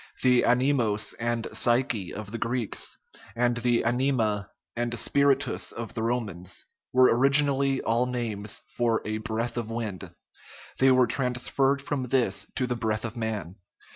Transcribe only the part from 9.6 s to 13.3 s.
wind"; they were trans ferred from this to the breath of